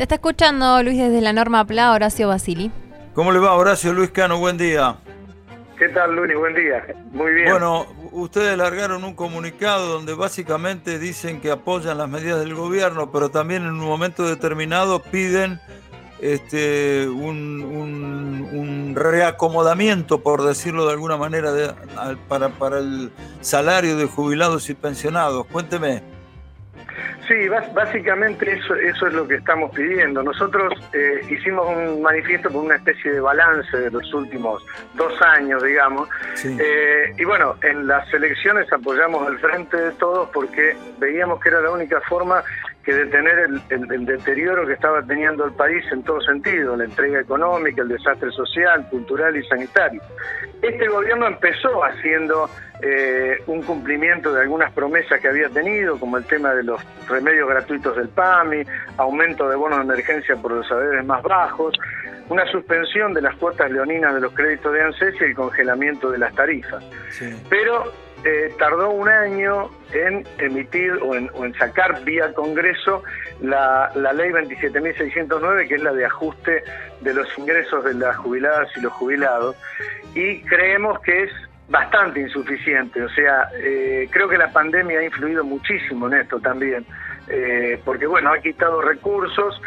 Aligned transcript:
Te 0.00 0.04
está 0.04 0.14
escuchando 0.14 0.82
Luis 0.82 0.96
desde 0.96 1.20
la 1.20 1.34
norma 1.34 1.62
PLA, 1.66 1.92
Horacio 1.92 2.26
Basili. 2.26 2.70
¿Cómo 3.12 3.32
le 3.32 3.38
va, 3.38 3.52
Horacio 3.52 3.92
Luis 3.92 4.08
Cano? 4.10 4.38
Buen 4.38 4.56
día. 4.56 4.96
¿Qué 5.78 5.90
tal, 5.90 6.16
Luis? 6.16 6.34
Buen 6.38 6.54
día. 6.54 6.82
Muy 7.12 7.34
bien. 7.34 7.50
Bueno, 7.50 7.86
ustedes 8.10 8.56
largaron 8.56 9.04
un 9.04 9.12
comunicado 9.12 9.88
donde 9.88 10.14
básicamente 10.14 10.98
dicen 10.98 11.42
que 11.42 11.50
apoyan 11.50 11.98
las 11.98 12.08
medidas 12.08 12.40
del 12.40 12.54
gobierno, 12.54 13.12
pero 13.12 13.28
también 13.28 13.64
en 13.64 13.72
un 13.72 13.80
momento 13.80 14.26
determinado 14.26 15.02
piden 15.02 15.60
este, 16.22 17.06
un, 17.06 18.94
reacomodamiento, 18.96 20.22
por 20.22 20.42
decirlo 20.44 20.86
de 20.86 20.92
alguna 20.92 21.18
manera, 21.18 21.52
para, 22.26 22.48
para 22.48 22.78
el 22.78 23.12
salario 23.42 23.98
de 23.98 24.06
jubilados 24.06 24.70
y 24.70 24.74
pensionados. 24.74 25.44
Cuénteme. 25.48 26.19
Sí, 27.30 27.48
básicamente 27.48 28.54
eso, 28.54 28.74
eso 28.74 29.06
es 29.06 29.14
lo 29.14 29.28
que 29.28 29.36
estamos 29.36 29.70
pidiendo. 29.70 30.20
Nosotros 30.20 30.74
eh, 30.92 31.20
hicimos 31.30 31.64
un 31.64 32.02
manifiesto 32.02 32.50
con 32.50 32.64
una 32.66 32.74
especie 32.74 33.12
de 33.12 33.20
balance 33.20 33.76
de 33.76 33.88
los 33.88 34.12
últimos 34.12 34.66
dos 34.94 35.12
años, 35.22 35.62
digamos. 35.62 36.08
Eh, 36.44 37.14
y 37.16 37.24
bueno, 37.24 37.54
en 37.62 37.86
las 37.86 38.12
elecciones 38.12 38.66
apoyamos 38.72 39.28
al 39.28 39.38
frente 39.38 39.76
de 39.76 39.92
todos 39.92 40.28
porque 40.30 40.76
veíamos 40.98 41.40
que 41.40 41.50
era 41.50 41.60
la 41.60 41.70
única 41.70 42.00
forma 42.00 42.42
que 42.82 42.94
detener 42.94 43.38
el, 43.38 43.62
el, 43.92 44.06
deterioro 44.06 44.66
que 44.66 44.72
estaba 44.72 45.00
teniendo 45.02 45.44
el 45.44 45.52
país 45.52 45.84
en 45.92 46.02
todo 46.02 46.20
sentido, 46.22 46.76
la 46.76 46.84
entrega 46.84 47.20
económica, 47.20 47.82
el 47.82 47.88
desastre 47.88 48.32
social, 48.32 48.88
cultural 48.90 49.36
y 49.36 49.46
sanitario. 49.46 50.02
Este 50.62 50.88
gobierno 50.88 51.26
empezó 51.26 51.84
haciendo 51.84 52.50
eh, 52.82 53.42
un 53.46 53.62
cumplimiento 53.62 54.32
de 54.32 54.40
algunas 54.42 54.72
promesas 54.72 55.20
que 55.20 55.28
había 55.28 55.48
tenido, 55.50 55.98
como 55.98 56.16
el 56.16 56.24
tema 56.24 56.54
de 56.54 56.62
los 56.62 56.82
remedios 57.20 57.48
gratuitos 57.48 57.96
del 57.96 58.08
PAMI, 58.08 58.62
aumento 58.96 59.48
de 59.48 59.56
bonos 59.56 59.78
de 59.78 59.84
emergencia 59.84 60.36
por 60.36 60.52
los 60.52 60.66
saberes 60.66 61.04
más 61.04 61.22
bajos, 61.22 61.74
una 62.28 62.46
suspensión 62.46 63.12
de 63.12 63.20
las 63.20 63.36
cuotas 63.36 63.70
leoninas 63.70 64.14
de 64.14 64.20
los 64.20 64.32
créditos 64.32 64.72
de 64.72 64.82
ANSES 64.82 65.14
y 65.20 65.24
el 65.24 65.34
congelamiento 65.34 66.10
de 66.10 66.18
las 66.18 66.34
tarifas. 66.34 66.82
Pero 67.48 67.92
eh, 68.24 68.54
tardó 68.58 68.90
un 68.90 69.08
año 69.08 69.70
en 69.92 70.26
emitir 70.38 70.92
o 71.02 71.14
en, 71.14 71.54
sacar 71.54 72.02
vía 72.04 72.32
Congreso 72.32 73.02
la, 73.40 73.90
la 73.94 74.12
ley 74.12 74.30
27.609, 74.30 75.68
que 75.68 75.74
es 75.74 75.82
la 75.82 75.92
de 75.92 76.06
ajuste 76.06 76.62
de 77.00 77.14
los 77.14 77.26
ingresos 77.38 77.84
de 77.84 77.94
las 77.94 78.16
jubiladas 78.16 78.68
y 78.76 78.80
los 78.80 78.92
jubilados, 78.92 79.56
y 80.14 80.42
creemos 80.42 81.00
que 81.00 81.24
es 81.24 81.30
bastante 81.70 82.20
insuficiente. 82.20 83.02
O 83.02 83.08
sea, 83.08 83.48
eh, 83.62 84.08
creo 84.10 84.28
que 84.28 84.36
la 84.36 84.52
pandemia 84.52 84.98
ha 84.98 85.04
influido 85.04 85.42
muchísimo 85.44 86.08
en 86.08 86.14
esto 86.14 86.38
también, 86.40 86.84
eh, 87.30 87.80
porque 87.84 88.06
bueno, 88.06 88.32
ha 88.32 88.38
quitado 88.40 88.82
recursos 88.82 89.60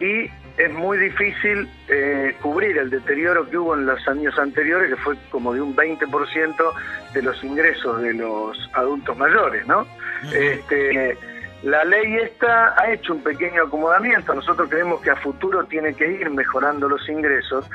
y 0.00 0.30
es 0.56 0.72
muy 0.72 0.98
difícil 0.98 1.68
eh, 1.88 2.34
cubrir 2.40 2.76
el 2.78 2.90
deterioro 2.90 3.48
que 3.48 3.56
hubo 3.56 3.74
en 3.74 3.86
los 3.86 4.06
años 4.08 4.38
anteriores, 4.38 4.90
que 4.90 4.96
fue 4.96 5.16
como 5.30 5.54
de 5.54 5.60
un 5.60 5.74
20% 5.74 6.72
de 7.14 7.22
los 7.22 7.42
ingresos 7.44 8.02
de 8.02 8.14
los 8.14 8.70
adultos 8.74 9.16
mayores, 9.16 9.66
¿no? 9.66 9.86
Este, 10.34 11.16
la 11.62 11.84
ley 11.84 12.16
esta 12.16 12.74
ha 12.78 12.92
hecho 12.92 13.14
un 13.14 13.22
pequeño 13.22 13.64
acomodamiento, 13.64 14.34
nosotros 14.34 14.68
creemos 14.68 15.00
que 15.02 15.10
a 15.10 15.16
futuro 15.16 15.64
tiene 15.64 15.94
que 15.94 16.10
ir 16.10 16.30
mejorando 16.30 16.88
los 16.88 17.06
ingresos, 17.08 17.66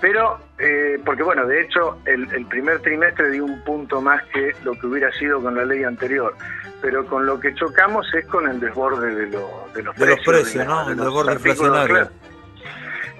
pero, 0.00 0.38
eh, 0.58 0.98
porque 1.04 1.22
bueno, 1.22 1.46
de 1.46 1.62
hecho, 1.62 1.98
el, 2.04 2.46
primer 2.46 2.80
trimestre 2.80 3.30
dio 3.30 3.44
un 3.44 3.62
punto 3.62 4.00
más 4.00 4.22
que 4.32 4.52
lo 4.64 4.72
que 4.72 4.86
hubiera 4.86 5.10
sido 5.12 5.40
con 5.40 5.54
la 5.54 5.64
ley 5.64 5.84
anterior. 5.84 6.34
Pero 6.82 7.06
con 7.06 7.24
lo 7.24 7.40
que 7.40 7.54
chocamos 7.54 8.06
es 8.14 8.26
con 8.26 8.48
el 8.48 8.60
desborde 8.60 9.14
de, 9.14 9.26
de 9.26 9.30
los 9.30 9.74
de 9.74 9.82
precios. 9.82 10.26
Los 10.26 10.42
precios 10.42 10.66
¿no? 10.66 10.90
el 10.90 10.96
desborde 10.96 11.32
inflacionario. 11.32 12.10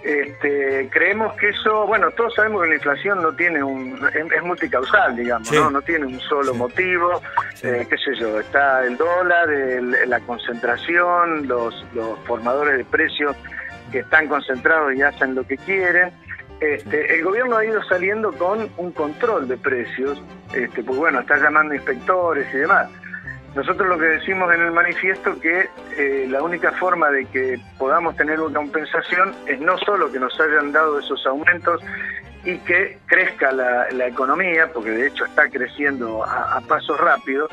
Este, 0.05 0.91
creemos 0.93 1.35
que 1.37 1.49
eso, 1.49 1.87
bueno, 1.87 2.11
todos 2.11 2.35
sabemos 2.35 2.63
que 2.63 2.69
la 2.69 2.75
inflación 2.75 3.23
no 3.23 3.33
tiene 3.33 3.63
un, 3.63 3.99
es, 4.13 4.43
multicausal, 4.43 5.17
digamos, 5.17 5.51
¿no? 5.51 5.71
No 5.71 5.81
tiene 5.81 6.05
un 6.05 6.21
solo 6.21 6.53
motivo, 6.53 7.23
eh, 7.63 7.87
qué 7.89 7.97
sé 7.97 8.15
yo, 8.21 8.39
está 8.39 8.85
el 8.85 8.99
dólar, 8.99 9.49
la 10.07 10.21
concentración, 10.21 11.49
los, 11.49 11.87
los 11.95 12.19
formadores 12.27 12.77
de 12.77 12.85
precios 12.85 13.35
que 13.91 14.01
están 14.01 14.29
concentrados 14.29 14.95
y 14.95 15.01
hacen 15.01 15.35
lo 15.35 15.47
que 15.47 15.57
quieren. 15.57 16.13
Este, 16.61 17.15
el 17.17 17.25
gobierno 17.25 17.57
ha 17.57 17.65
ido 17.65 17.83
saliendo 17.85 18.33
con 18.33 18.71
un 18.77 18.93
control 18.93 19.49
de 19.49 19.57
precios, 19.57 20.23
este, 20.55 20.83
pues 20.83 20.99
bueno, 20.99 21.21
está 21.21 21.37
llamando 21.37 21.75
inspectores 21.75 22.47
y 22.55 22.59
demás. 22.59 22.89
Nosotros 23.55 23.89
lo 23.89 23.99
que 23.99 24.07
decimos 24.07 24.53
en 24.53 24.63
el 24.63 24.73
manifiesto 24.73 25.39
que 25.39 25.69
eh, 25.97 26.27
la 26.29 26.43
única 26.43 26.73
forma 26.73 27.11
de 27.11 27.25
que 27.27 27.61
podamos 27.79 28.17
tener 28.17 28.41
una 28.41 28.59
compensación 28.59 29.33
es 29.47 29.61
no 29.61 29.79
solo 29.79 30.11
que 30.11 30.19
nos 30.19 30.39
hayan 30.41 30.73
dado 30.73 30.99
esos 30.99 31.25
aumentos 31.25 31.81
y 32.45 32.59
que 32.59 32.99
crezca 33.07 33.53
la, 33.53 34.07
economía, 34.07 34.71
porque 34.73 34.91
de 34.91 35.07
hecho 35.07 35.25
está 35.25 35.49
creciendo 35.49 36.25
a, 36.25 36.61
pasos 36.69 36.99
rápidos, 37.01 37.51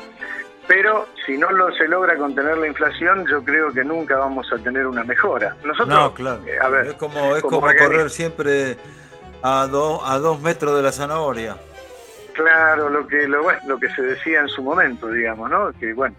pero 0.66 1.08
si 1.26 1.36
no 1.36 1.50
lo, 1.50 1.72
se 1.74 1.88
logra 1.88 2.16
contener 2.16 2.56
la 2.58 2.66
inflación, 2.66 3.26
yo 3.26 3.42
creo 3.42 3.72
que 3.72 3.84
nunca 3.84 4.16
vamos 4.16 4.46
a 4.52 4.58
tener 4.58 4.86
una 4.86 5.04
mejora. 5.04 5.56
Nosotros, 5.64 5.88
no, 5.88 6.14
claro. 6.14 6.42
Eh, 6.46 6.58
a 6.60 6.68
ver, 6.68 6.86
es 6.88 6.94
como, 6.94 7.36
es 7.36 7.42
como, 7.42 7.60
correr 7.60 8.10
siempre 8.10 8.76
a, 9.42 9.62
a 9.62 10.18
dos 10.18 10.40
metros 10.40 10.76
de 10.76 10.82
la 10.82 10.92
zanahoria. 10.92 11.56
Claro, 12.32 12.88
lo 12.88 13.06
que 13.06 13.28
lo, 13.28 13.42
lo 13.66 13.78
que 13.78 13.88
se 13.90 14.02
decía 14.02 14.40
en 14.40 14.48
su 14.48 14.62
momento, 14.62 15.08
digamos, 15.08 15.50
¿no? 15.50 15.72
Que 15.78 15.92
bueno, 15.92 16.14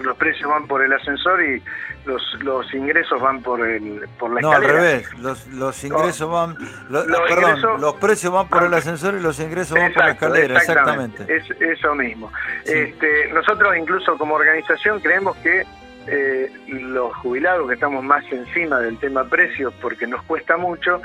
los 0.00 0.16
precios 0.16 0.48
van 0.48 0.66
por 0.66 0.82
el 0.82 0.92
ascensor 0.92 1.42
y 1.42 1.62
los, 2.06 2.22
los 2.42 2.72
ingresos 2.72 3.20
van 3.20 3.42
por 3.42 3.66
el 3.66 4.08
por 4.18 4.32
la 4.32 4.40
no, 4.40 4.52
escalera. 4.52 4.72
No, 4.72 4.78
al 4.78 4.84
revés, 4.84 5.18
los, 5.18 5.46
los 5.48 5.84
ingresos 5.84 6.30
van 6.30 6.56
los, 6.88 7.04
perdón, 7.04 7.80
los 7.80 7.94
precios 7.96 8.32
van 8.32 8.48
por 8.48 8.64
el 8.64 8.72
ascensor 8.72 9.14
y 9.14 9.20
los 9.20 9.38
ingresos 9.40 9.78
van 9.78 9.92
por 9.92 10.04
la 10.04 10.10
escalera, 10.12 10.56
exactamente. 10.56 11.24
Es 11.28 11.50
eso 11.60 11.94
mismo. 11.94 12.32
Este, 12.64 13.28
nosotros 13.32 13.76
incluso 13.76 14.16
como 14.16 14.34
organización 14.34 15.00
creemos 15.00 15.36
que 15.38 15.66
eh, 16.06 16.50
los 16.68 17.14
jubilados 17.16 17.68
que 17.68 17.74
estamos 17.74 18.02
más 18.02 18.24
encima 18.32 18.80
del 18.80 18.98
tema 18.98 19.24
precios 19.24 19.74
porque 19.82 20.06
nos 20.06 20.22
cuesta 20.22 20.56
mucho 20.56 21.02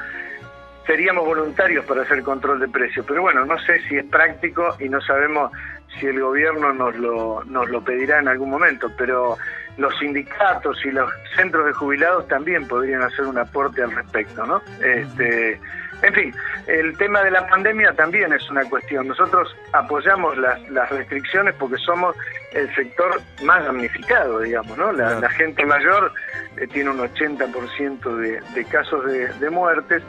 seríamos 0.85 1.25
voluntarios 1.25 1.85
para 1.85 2.03
hacer 2.03 2.23
control 2.23 2.59
de 2.59 2.67
precios, 2.67 3.05
pero 3.07 3.21
bueno, 3.21 3.45
no 3.45 3.57
sé 3.59 3.79
si 3.87 3.97
es 3.97 4.05
práctico 4.05 4.75
y 4.79 4.89
no 4.89 5.01
sabemos 5.01 5.51
si 5.99 6.07
el 6.07 6.19
gobierno 6.19 6.73
nos 6.73 6.95
lo, 6.95 7.43
nos 7.45 7.69
lo 7.69 7.83
pedirá 7.83 8.19
en 8.19 8.27
algún 8.27 8.49
momento, 8.49 8.91
pero 8.97 9.37
los 9.77 9.97
sindicatos 9.99 10.77
y 10.85 10.91
los 10.91 11.09
centros 11.35 11.65
de 11.65 11.73
jubilados 11.73 12.27
también 12.27 12.67
podrían 12.67 13.01
hacer 13.01 13.25
un 13.25 13.37
aporte 13.37 13.81
al 13.81 13.91
respecto, 13.91 14.45
¿no? 14.45 14.61
Este, 14.83 15.59
en 16.03 16.13
fin, 16.13 16.35
el 16.67 16.97
tema 16.97 17.23
de 17.23 17.31
la 17.31 17.47
pandemia 17.47 17.93
también 17.93 18.33
es 18.33 18.49
una 18.49 18.63
cuestión. 18.69 19.07
Nosotros 19.07 19.55
apoyamos 19.71 20.37
las, 20.37 20.61
las 20.69 20.89
restricciones 20.89 21.55
porque 21.55 21.77
somos 21.77 22.15
el 22.51 22.73
sector 22.75 23.21
más 23.43 23.63
damnificado, 23.65 24.41
digamos, 24.41 24.77
¿no? 24.77 24.91
La, 24.91 25.29
gente 25.29 25.65
mayor 25.65 26.11
eh, 26.57 26.67
tiene 26.67 26.91
un 26.91 26.99
80% 26.99 28.15
de, 28.17 28.41
de 28.53 28.65
casos 28.65 29.05
de, 29.05 29.27
de 29.33 29.49
muertes 29.49 30.03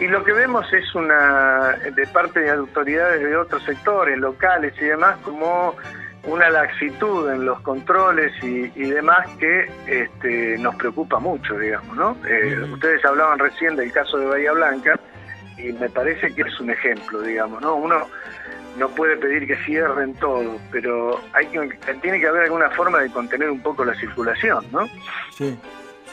y 0.00 0.08
lo 0.08 0.24
que 0.24 0.32
vemos 0.32 0.66
es 0.72 0.94
una, 0.94 1.76
de 1.94 2.06
parte 2.06 2.40
de 2.40 2.50
autoridades 2.50 3.20
de 3.20 3.36
otros 3.36 3.62
sectores, 3.64 4.18
locales 4.18 4.72
y 4.80 4.86
demás, 4.86 5.18
como 5.22 5.76
una 6.24 6.48
laxitud 6.48 7.30
en 7.30 7.44
los 7.44 7.60
controles 7.60 8.32
y, 8.42 8.68
demás 8.68 9.28
que 9.38 9.70
este, 9.86 10.56
nos 10.58 10.74
preocupa 10.76 11.18
mucho, 11.18 11.58
digamos, 11.58 11.96
¿no? 11.96 12.16
Eh, 12.26 12.60
ustedes 12.72 13.04
hablaban 13.04 13.38
recién 13.38 13.76
del 13.76 13.92
caso 13.92 14.18
de 14.18 14.26
Bahía 14.26 14.52
Blanca 14.52 14.98
y 15.58 15.72
me 15.72 15.88
parece 15.90 16.34
que 16.34 16.42
es 16.42 16.60
un 16.60 16.70
ejemplo, 16.70 17.20
digamos, 17.20 17.60
¿no? 17.60 17.74
Uno 17.74 18.06
no 18.78 18.88
puede 18.90 19.16
pedir 19.16 19.46
que 19.46 19.56
cierren 19.64 20.14
todo, 20.14 20.58
pero 20.70 21.20
hay 21.32 21.46
que, 21.46 21.78
tiene 22.00 22.20
que 22.20 22.26
haber 22.26 22.44
alguna 22.44 22.70
forma 22.70 23.00
de 23.00 23.10
contener 23.10 23.50
un 23.50 23.60
poco 23.60 23.84
la 23.84 23.94
circulación, 23.94 24.64
¿no? 24.72 24.86
Sí. 25.36 25.58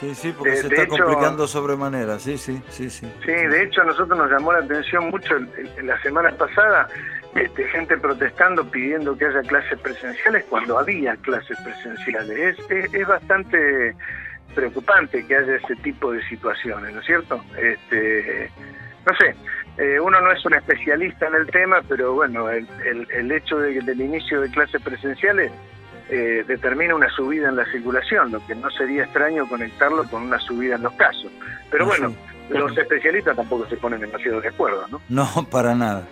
Sí, 0.00 0.14
sí, 0.14 0.32
porque 0.36 0.56
se 0.56 0.68
está 0.68 0.86
complicando 0.86 1.48
sobremanera, 1.48 2.20
sí, 2.20 2.38
sí, 2.38 2.62
sí, 2.68 2.88
sí. 2.88 3.10
Sí, 3.24 3.32
de 3.32 3.64
hecho 3.64 3.82
a 3.82 3.84
nosotros 3.84 4.16
nos 4.16 4.30
llamó 4.30 4.52
la 4.52 4.60
atención 4.60 5.10
mucho 5.10 5.36
en, 5.36 5.86
la 5.86 6.00
semana 6.02 6.30
pasada 6.30 6.88
este, 7.34 7.64
gente 7.64 7.96
protestando 7.96 8.64
pidiendo 8.70 9.18
que 9.18 9.26
haya 9.26 9.42
clases 9.42 9.78
presenciales 9.80 10.44
cuando 10.48 10.78
había 10.78 11.16
clases 11.16 11.58
presenciales. 11.64 12.56
Es, 12.70 12.94
es, 12.94 13.06
bastante 13.08 13.96
preocupante 14.54 15.26
que 15.26 15.36
haya 15.36 15.56
ese 15.56 15.74
tipo 15.76 16.12
de 16.12 16.22
situaciones, 16.28 16.94
¿no 16.94 17.00
es 17.00 17.06
cierto? 17.06 17.44
Este, 17.56 18.50
no 19.04 19.16
sé, 19.16 19.34
eh, 19.78 19.98
uno 19.98 20.20
no 20.20 20.30
es 20.30 20.44
un 20.44 20.54
especialista 20.54 21.26
en 21.26 21.34
el 21.34 21.46
tema, 21.48 21.82
pero 21.88 22.14
bueno, 22.14 22.48
el, 22.50 22.68
el, 22.84 23.32
hecho 23.32 23.58
de, 23.58 23.80
del 23.80 24.00
inicio 24.00 24.40
de 24.40 24.50
clases 24.50 24.80
presenciales 24.80 25.50
eh, 26.08 26.44
determina 26.46 26.94
una 26.94 27.10
subida 27.10 27.48
en 27.48 27.56
la 27.56 27.64
circulación, 27.66 28.32
lo 28.32 28.44
que 28.46 28.54
no 28.54 28.70
sería 28.70 29.04
extraño 29.04 29.48
conectarlo 29.48 30.04
con 30.04 30.22
una 30.22 30.38
subida 30.38 30.76
en 30.76 30.82
los 30.82 30.92
casos. 30.94 31.30
Pero 31.70 31.86
bueno, 31.86 32.14
los 32.48 32.76
especialistas 32.76 33.36
tampoco 33.36 33.66
se 33.68 33.76
ponen 33.76 34.00
demasiado 34.00 34.40
de 34.40 34.48
acuerdo, 34.48 34.86
¿no? 34.88 35.00
No, 35.08 35.28
para 35.50 35.74
nada. 35.74 36.06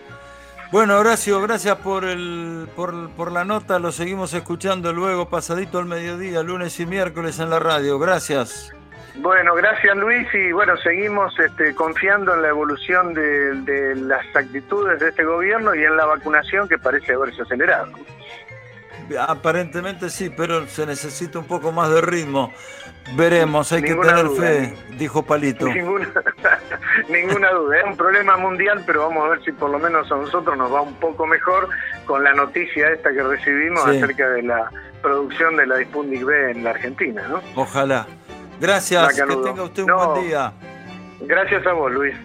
Bueno, 0.72 0.98
Horacio, 0.98 1.40
gracias 1.40 1.76
por, 1.76 2.04
el, 2.04 2.68
por, 2.74 3.10
por 3.10 3.30
la 3.30 3.44
nota. 3.44 3.78
Lo 3.78 3.92
seguimos 3.92 4.34
escuchando 4.34 4.92
luego, 4.92 5.28
pasadito 5.28 5.78
al 5.78 5.86
mediodía, 5.86 6.42
lunes 6.42 6.78
y 6.80 6.86
miércoles 6.86 7.38
en 7.38 7.50
la 7.50 7.60
radio. 7.60 7.98
Gracias. 7.98 8.72
Bueno, 9.18 9.54
gracias 9.54 9.96
Luis 9.96 10.26
y 10.34 10.52
bueno, 10.52 10.76
seguimos 10.76 11.38
este, 11.38 11.74
confiando 11.74 12.34
en 12.34 12.42
la 12.42 12.48
evolución 12.48 13.14
de, 13.14 13.94
las 13.96 14.24
actitudes 14.34 15.00
de 15.00 15.08
este 15.08 15.24
gobierno 15.24 15.74
y 15.74 15.84
en 15.84 15.96
la 15.96 16.04
vacunación 16.04 16.68
que 16.68 16.78
parece 16.78 17.14
haberse 17.14 17.42
acelerado. 17.42 17.92
Aparentemente 19.18 20.10
sí, 20.10 20.30
pero 20.30 20.66
se 20.66 20.86
necesita 20.86 21.38
un 21.38 21.46
poco 21.46 21.72
más 21.72 21.90
de 21.90 22.00
ritmo. 22.00 22.52
Veremos, 23.14 23.70
hay 23.72 23.82
que 23.82 23.94
tener 23.94 24.28
fe, 24.30 24.74
dijo 24.98 25.24
Palito. 25.24 25.66
Ninguna, 25.74 26.08
ninguna 27.08 27.50
duda, 27.52 27.78
es 27.78 27.84
un 27.84 27.96
problema 27.96 28.36
mundial, 28.36 28.82
pero 28.84 29.08
vamos 29.08 29.26
a 29.26 29.28
ver 29.30 29.44
si 29.44 29.52
por 29.52 29.70
lo 29.70 29.78
menos 29.78 30.10
a 30.10 30.16
nosotros 30.16 30.56
nos 30.56 30.72
va 30.72 30.80
un 30.80 30.94
poco 30.94 31.26
mejor 31.26 31.68
con 32.04 32.24
la 32.24 32.34
noticia 32.34 32.90
esta 32.90 33.12
que 33.12 33.22
recibimos 33.22 33.86
acerca 33.86 34.28
de 34.30 34.42
la 34.42 34.70
producción 35.02 35.56
de 35.56 35.66
la 35.66 35.80
Sputnik 35.84 36.24
B 36.24 36.50
en 36.50 36.64
la 36.64 36.70
Argentina. 36.70 37.22
¿no? 37.28 37.40
Ojalá. 37.54 38.06
Gracias, 38.60 39.14
que 39.14 39.36
tenga 39.36 39.62
usted 39.62 39.82
un 39.82 39.94
buen 39.94 40.26
día. 40.26 40.52
Gracias 41.20 41.66
a 41.66 41.72
vos, 41.72 41.92
Luis. 41.92 42.16